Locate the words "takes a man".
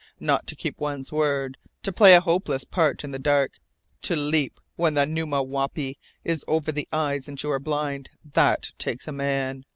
8.79-9.63